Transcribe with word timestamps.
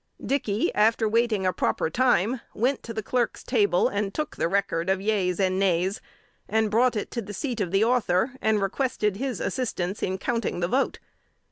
Dickey, 0.25 0.73
after 0.73 1.07
waiting 1.07 1.45
a 1.45 1.53
proper 1.53 1.87
time, 1.91 2.41
went 2.55 2.81
to 2.81 2.91
the 2.91 3.03
Clerk's 3.03 3.43
table, 3.43 3.87
and 3.87 4.11
took 4.15 4.35
the 4.35 4.47
record 4.47 4.89
of 4.89 4.99
yeas 4.99 5.39
and 5.39 5.59
nays, 5.59 6.01
and 6.49 6.71
brought 6.71 6.95
it 6.95 7.11
to 7.11 7.21
the 7.21 7.35
seat 7.35 7.61
of 7.61 7.69
the 7.69 7.83
Author, 7.83 8.31
and 8.41 8.63
requested 8.63 9.17
his 9.17 9.39
assistance 9.39 10.01
in 10.01 10.17
counting 10.17 10.59
the 10.59 10.67
vote. 10.67 10.97